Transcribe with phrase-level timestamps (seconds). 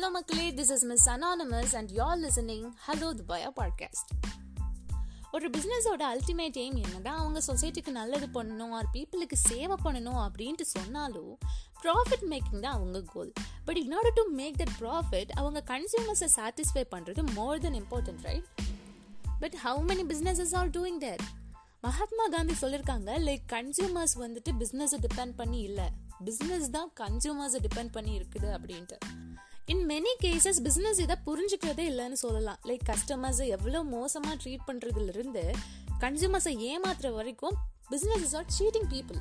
[0.00, 0.50] Hello மக்களே.
[0.50, 4.10] This is miss anonymous and you're listening hello துபாயா podcast
[5.32, 11.38] ஒரு பிஸ்னஸோட ultimate aim என்னதான் அவங்க சொசைட்டிக்கு நல்லது பண்ணணும் ஆர் பீப்புளுக்கு சேவை பண்ணணும் அப்படின்ட்டு சொன்னாலும்
[11.82, 13.32] ப்ராஃபிட் மேக்கிங் தான் அவங்க goal
[13.64, 18.44] but in order to make that profit அவங்க கன்சியூமர்ஸை சாட்டிஸ்ஃபை பண்ணுறது more then important right
[19.40, 21.20] but how many businesses are doing their
[21.80, 25.84] Mahatma Gandhi சொல்லியிருக்காங்க லைக் கன்சியூமர்ஸ் வந்துட்டு பிஸ்னஸை டிபெண்ட் பண்ணி இல்லை.
[26.24, 28.98] பிஸ்னஸ் தான் கன்சியூமர்ஸை டிபெண்ட் பண்ணி இருக்குது அப்படின்ட்டு.
[29.66, 32.58] இன் மெனி கேசஸ் பிஸ்னஸ் இதை புரிஞ்சுக்கிறதே இல்லைன்னு சொல்லலாம்.
[32.64, 35.52] லைக் கஸ்டமர்ஸை எவ்வளோ மோசமாக ட்ரீட் பண்ணுறதுலேருந்து
[36.00, 37.56] கன்சியூமர்ஸை ஏமாத்துற வரைக்கும்
[37.90, 39.18] business is are cheating people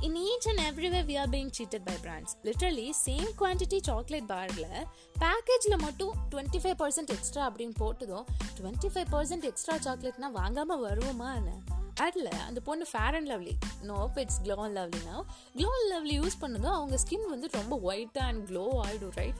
[0.00, 4.86] in each and everywhere we are being cheated by brands literally same quantity chocolate பாரில்
[5.18, 8.24] பேக்கேஜில் மட்டும் டுவெண்ட்டி ஃபைவ் பர்சன்ட் எக்ஸ்ட்ரா அப்படின்னு போட்டதும்
[8.60, 11.52] டுவெண்ட்டி ஃபைவ் பர்சன்ட் எக்ஸ்ட்ரா சாக்லேட்னா வாங்காமல் வருவோமா என்ன?
[12.00, 15.16] அதில் அந்த பொண்ணு fair and lovely no it's glow and Lovlina
[15.56, 19.34] glow and lovely use பண்ணதும் அவங்க ஸ்கின் வந்து ரொம்ப ஒயிட்டாக அண்ட் க்ளோ ஆகிடும் ரைட்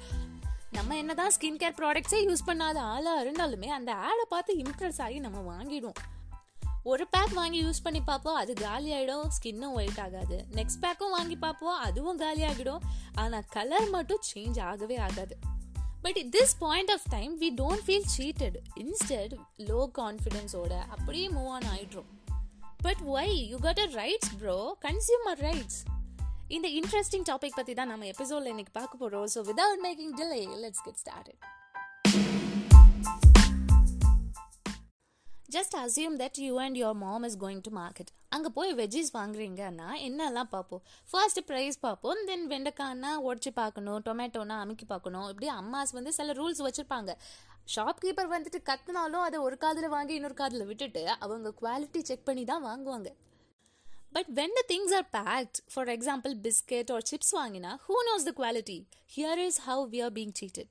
[0.71, 5.19] நம்ம என்ன தான் ஸ்கின் கேர் ப்ராடக்ட்ஸே யூஸ் பண்ணாத ஆளாக இருந்தாலுமே அந்த ஆடை பார்த்து இம்ப்ரெஸ் ஆகி
[5.19, 6.01] நம்ம வாங்கிடுவோம்.
[6.83, 10.47] ஒரு பேக் வாங்கி யூஸ் பண்ணி பார்ப்போம் அது காலி ஆகிடும் ஸ்கின்னும் ஒயிட் ஆகாது.
[10.51, 12.81] நெக்ஸ்ட் பேக்கும் வாங்கி பார்ப்போம் அதுவும் காலி ஆகிடும்.
[13.15, 15.37] ஆனால் கலர் மட்டும் சேஞ்ச் ஆகவே ஆகாது.
[16.03, 21.49] But it this point of time we don't feel cheated instead low கான்ஃபிடென்ஸோட அப்படியே மூவ்
[21.49, 22.22] ஆன் ஆகிடும்
[22.85, 25.81] but why you got a rights bro consumer rights
[26.49, 30.85] இந்த இன்ட்ரெஸ்டிங் டாபிக் பற்றி தான் நம்ம எபிசோடில் இன்னைக்கு பார்க்க போகிறோம் so without making delay let's
[30.87, 31.31] get start
[35.55, 39.89] just assume that you and your mom is going to market அங்கே போய் வெஜ்ஜீஸ் வாங்குறீங்கன்னா
[40.09, 40.83] என்னெல்லாம் பார்ப்போம்?
[41.11, 42.21] ஃபர்ஸ்ட் ப்ரைஸ் பார்ப்போம்.
[42.27, 45.27] தென் வெண்டைக்காய்னா உடச்சி பார்க்கணும் டொமேட்டோனா அமுக்கி பார்க்கணும்.
[45.29, 47.11] இப்படி அம்மாஸ் வந்து சில ரூல்ஸ் வச்சுருப்பாங்க.
[47.69, 52.65] ஷாப்கீப்பர் வந்துட்டு கத்துனாலும் அதை ஒரு காதில் வாங்கி இன்னொரு காதில் விட்டுட்டு அவங்க குவாலிட்டி செக் பண்ணி தான்
[52.65, 53.11] வாங்குவாங்க.
[54.13, 58.33] But when the things are packed for example biscuit or chips வாங்கினா who knows the
[58.41, 58.79] quality
[59.17, 60.71] here is how we are being cheated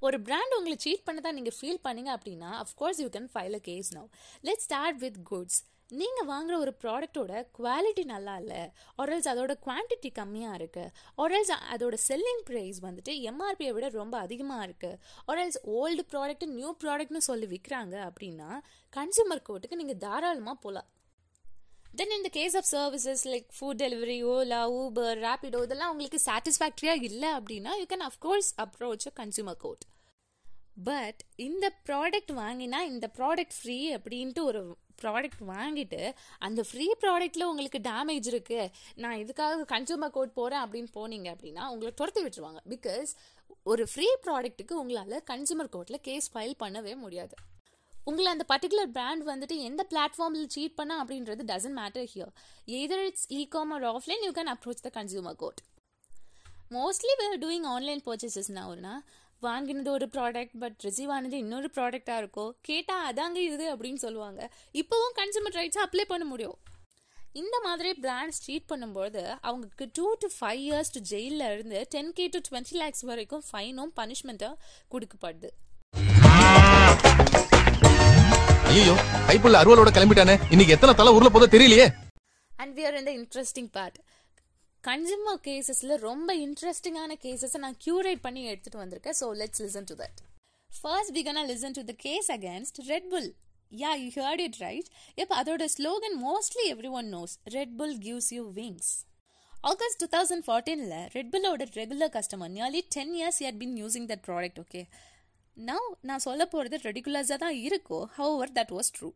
[0.00, 3.90] ஒரு பிராண்ட் உங்களை சீட் பண்ணதான் நீங்கள் ஃபீல் பண்ணீங்க அப்படின்னா of course you can file a case
[3.94, 4.08] now
[4.40, 5.58] let start with goods
[5.90, 8.60] நீங்கள் வாங்குகிற ஒரு ப்ராடக்டோட குவாலிட்டி நல்லா இல்லை.
[8.98, 14.98] ஒரல்ஸ் அதோட குவான்டிட்டி கம்மியாக இருக்குது ஒரல்ஸ் அதோட செல்லிங் ப்ரைஸ் வந்துட்டு எம்ஆர்பியை விட ரொம்ப அதிகமாக இருக்குது
[15.26, 18.50] ஒரல்ஸ் ஓல்டு ப்ராடக்ட் நியூ ப்ராடக்ட்னு சொல்லி விற்கிறாங்க அப்படின்னா
[18.92, 20.88] கன்சூமர் கோர்ட்டுக்கு நீங்கள் தாராளமாக போகலாம்
[21.94, 27.30] தென் இந்த case of services like food delivery Ola Uber Rapido இதெல்லாம் உங்களுக்கு சாட்டிஸ்ஃபேக்டரியாக இல்லை
[27.38, 29.84] அப்படின்னா you can of course approach a consumer court
[30.88, 34.60] but இந்த ப்ராடக்ட் வாங்கினா இந்த ப்ராடக்ட் ஃப்ரீ அப்படின்ட்டு ஒரு
[35.02, 36.00] ப்ராடக்ட் வாங்கிட்டு
[36.38, 38.70] அந்த ஃப்ரீ ப்ராடக்ட்டில் உங்களுக்கு டேமேஜ் இருக்குது
[39.02, 42.60] நான் இதுக்காக கன்சூமர் கோர்ட் போகிறேன் அப்படின்னு போனீங்க அப்படின்னா உங்களை துரத்தி விட்டுருவாங்க.
[42.74, 43.10] பிகாஸ்
[43.62, 47.34] ஒரு ஃப்ரீ ப்ராடக்ட்டுக்கு உங்களால் கன்சூமர் கோர்ட்டில் கேஸ் ஃபைல் பண்ணவே முடியாது.
[47.92, 52.30] உங்களை அந்த பர்டிகுலர் பிராண்ட் வந்துட்டு எந்த பிளாட்ஃபார்மில் சீட் பண்ண அப்படின்றது doesn't matter here
[52.80, 55.60] either it's e commerce offline you can approach the consumer court
[56.70, 58.94] mostly we're doing online பர்ச்சேசஸ்னா ஒருனா
[59.46, 64.40] வாங்கினது ஒரு ப்ராடக்ட் பட் ரிசீவ் ஆனது இன்னொரு ப்ராடக்டாக இருக்கும் கேட்டால் அதாங்க இது அப்படின்னு சொல்லுவாங்க.
[64.80, 66.58] இப்போவும் கன்சூமர் ரைட்ஸை அப்ளை பண்ண முடியும்.
[67.40, 72.26] இந்த மாதிரி பிராண்ட்ஸ் சீட் பண்ணும்போது அவங்களுக்கு two to five years to ஜெயிலில் இருந்து ten K
[72.34, 74.56] to twenty lakhs வரைக்கும் ஃபைனும் பனிஷ்மெண்ட்டும்
[74.94, 75.50] கொடுக்கப்படுது.
[78.72, 78.96] ஐயோ
[79.28, 80.36] கைப்புள்ள அருவலோட கிளம்பிட்டானே.
[80.54, 81.88] இன்னைக்கு எத்தனை தலை ஊர்ல போதோ தெரியலையே.
[82.62, 83.98] அண்ட் வி ஆர் இந்த இன்ட்ரெஸ்டிங் பார்ட்
[84.84, 89.16] கன்சியூமர் கேசஸில் ரொம்ப இன்ட்ரெஸ்டிங்கான கேசஸை நான் க்யூரேட் பண்ணி எடுத்துகிட்டு வந்திருக்கேன்.
[89.18, 90.18] So let's listen to that
[90.70, 93.28] first we gonna listen to the case against Red Bull
[93.72, 94.88] ya you heard it right
[95.22, 98.90] இப்போ அதோட slogan mostly every one knows Red Bull gives you wings
[99.52, 104.26] August two thousand ஃபார்ட்டீனில் Red புல்லோட regular customer nearly ten years yet been using that
[104.28, 104.82] product okay
[105.56, 109.10] now நான் சொல்ல போகிறது ரெடிகுலர்ஸாக தான் இருக்கும் however that was true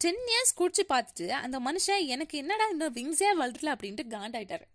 [0.00, 4.66] ten years குடிச்சு பார்த்துட்டு அந்த மனுஷன் எனக்கு என்னடா இந்த விங்ஸே வளரல அப்படின்ட்டு காண்டாயிட்டாரு.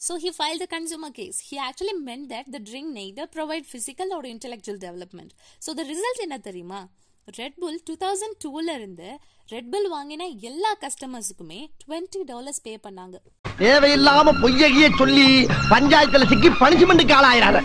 [0.00, 1.40] So he filed a consumer case.
[1.40, 5.30] He actually meant that the drink neither provide physical or intellectual development.
[5.62, 6.80] So the result என்ன தெரியுமா
[7.28, 9.08] ரெட் புல் டூ தௌசண்ட் டூல இருந்து
[9.48, 13.16] ரெட் புல் வாங்கின எல்லா கஸ்டமர்ஸுக்குமே டுவெண்ட்டி டாலர்ஸ் பே பண்ணாங்க
[13.60, 15.26] தேவையில்லாம பொய்யகிய சொல்லி
[15.72, 17.60] பஞ்சாயத்துல சிக்கி பனிஷ்மெண்ட்டுக்கு ஆளாயிராத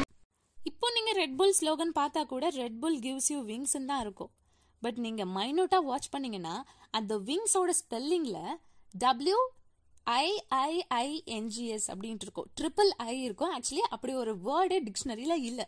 [0.57, 4.31] இப்போ நீங்க ரெட் புல் ஸ்லோகன் பார்த்தா கூட Red Bull gives you wings தான் இருக்கும்
[4.81, 6.55] பட் நீங்க மைனூட்டா வாட்ச் பண்ணீங்கன்னா
[6.99, 8.39] அந்த விங்ஸோட ஸ்பெல்லிங்ல
[8.93, 9.39] டபிள்யூ
[10.07, 12.49] ஐஐஐஎன்ஜிஎஸ் அப்படின்ட்டு இருக்கும்.
[12.59, 13.53] ட்ரிபிள் ஐ இருக்கும்.
[13.55, 15.65] ஆக்சுவலி அப்படி ஒரு வேர்டே டிக்ஷனரியில் இல்லை.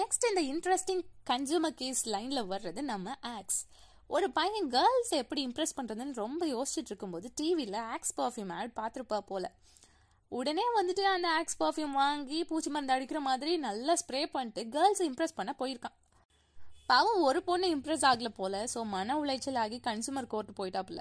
[0.00, 3.60] நெக்ஸ்ட் இந்த இன்ட்ரெஸ்டிங் கன்சூமர் கேஸ் லைனில் வர்றது நம்ம ஆக்ஸ்
[4.16, 9.44] ஒரு பையன் கேர்ள்ஸ் எப்படி இம்ப்ரெஸ் பண்ணுறதுன்னு ரொம்ப யோசிச்சுட்டு இருக்கும்போது டிவியில் ஆக்ஸ் பர்ஃப்யூம் ஆட் பார்த்துருப்பா போல.
[10.32, 15.38] உடனே வந்துட்டு அந்த ஆக்ஸ் பர்ஃப்யூம் வாங்கி பூச்சி மருந்து அடிக்கிற மாதிரி நல்லா ஸ்ப்ரே பண்ணிட்டு கேர்ள்ஸை இம்ப்ரெஸ்
[15.38, 15.96] பண்ண போயிருக்கான்.
[16.86, 18.64] பாவம் ஒரு பொண்ணு இம்ப்ரெஸ் ஆகல போல.
[18.74, 21.00] ஸோ மன உளைச்சல் ஆகி consumer court போயிட்டாப்புல.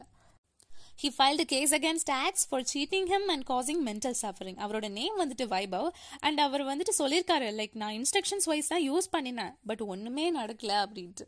[1.02, 5.46] He filed case against ox for cheating him and causing mental suffering அவரோட நேம் வந்துட்டு
[5.52, 5.90] வைபவ்
[6.28, 11.26] அண்ட் அவர் வந்துட்டு சொல்லியிருக்காரு லைக் நான் இன்ஸ்ட்ரக்ஷன்ஸ் வைஸ் தான் யூஸ் பண்ணினேன் பட் ஒன்றுமே நடக்கல அப்படின்ட்டு.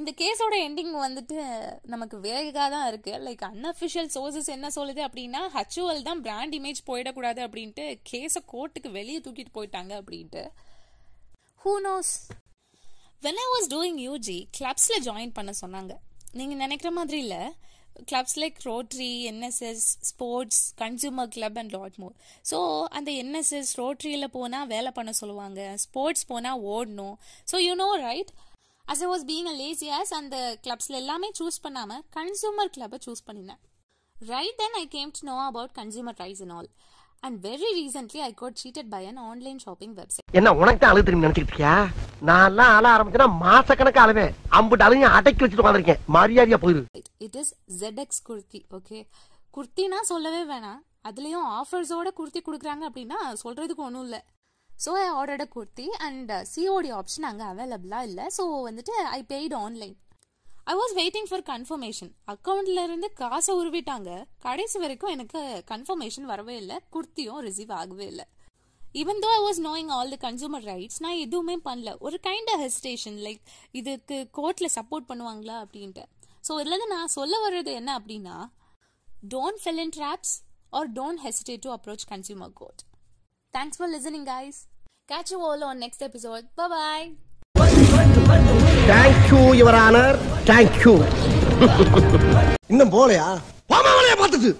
[0.00, 1.38] இந்த கேஸோட எண்டிங் வந்துட்டு
[1.94, 3.14] நமக்கு வேகா தான் இருக்கு.
[3.26, 9.22] லைக் அன்அஃபிஷியல் சோர்சஸ் என்ன சொல்லுது அப்படின்னா ஹச்சுவல் தான் பிராண்ட் இமேஜ் போயிடக்கூடாது அப்படின்ட்டு கேஸை கோர்ட்டுக்கு வெளியே
[9.26, 10.44] தூக்கிட்டு போயிட்டாங்க அப்படின்ட்டு.
[11.64, 12.12] Who knows
[13.26, 15.94] when I was doing UG கிளப்ஸில் join பண்ண சொன்னாங்க.
[16.38, 17.42] நீங்கள் நினைக்கிற மாதிரி இல்லை.
[18.10, 22.14] Clubs like Rotary NSS sports consumer club and lot more
[22.50, 22.58] so
[22.98, 25.60] அந்த என்எஸ்எஸ் ரோட்ரியில் போனால் வேலை பண்ண சொல்லுவாங்க.
[25.84, 27.16] ஸ்போர்ட்ஸ் போனால் ஓடணும்.
[27.52, 28.30] So you know right
[28.92, 30.36] as I was being a lazy ass அந்த
[30.66, 33.60] கிளப்ஸில் எல்லாமே சூஸ் பண்ணாமல் கன்சூமர் கிளப்பை சூஸ் பண்ணினேன்
[34.16, 36.70] right then I came to know about consumer rights and all
[37.26, 41.06] and very recently I got cheated by an online shopping website என்ன உனக்கு தான் அழுது
[41.06, 41.74] திரும்பி நினைச்சிட்டு இருக்கியா?
[42.28, 44.34] நான் எல்லாம் அழ ஆரம்பிச்சேன்னா மாசக்கணக்கு அழுவேன்.
[44.58, 46.82] அம்புட்டு அழுங்க அடக்கி வச்சுட்டு உட்காந்துருக்கேன் மரியாதையா போயிரு.
[47.20, 47.50] It is
[47.80, 48.98] ZX kurti okay
[49.54, 54.20] குர்த்தினா சொல்லவே வேணாம் அதுலேயும் ஆஃபர்ஸோட குர்த்தி கொடுக்குறாங்க அப்படின்னா சொல்கிறதுக்கு ஒன்றும் இல்லை
[54.70, 59.96] so I ordered kurti and COD option அங்கே அவைலபிளாக இல்லை ஸோ வந்துட்டு I paid online
[60.66, 65.40] I was waiting for confirmation அக்கௌண்ட்ல இருந்து காசை உருவிட்டாங்க கடைசி வரைக்கும் எனக்கு
[65.70, 68.26] கன்ஃபர்மேஷன் வரவே இல்லை குர்த்தியும் ரிசீவ் ஆகவே இல்லை
[68.80, 72.62] even though I was knowing all the consumer rights நான் எதுவுமே பண்ணல ஒரு கைண்ட் ஆஃப்
[72.64, 73.42] ஹெசிடேஷன் லைக்
[73.74, 76.04] இதுக்கு கோர்ட்டில் சப்போர்ட் பண்ணுவாங்களா அப்படின்ட்டு
[76.50, 78.36] ஸோ இதுலேருந்து நான் சொல்ல வர்றது என்ன அப்படின்னா
[79.30, 80.32] don't fell in traps
[80.72, 82.82] or don't hesitate to approach consumer court
[83.54, 84.60] thanks for listening guys
[85.08, 86.44] catch you all on next episode.
[86.58, 87.06] Bye bye
[88.90, 90.16] thank you your honour
[90.46, 90.92] thank you
[92.72, 93.26] இன்னும் போலையா
[94.20, 94.50] பார்த்தது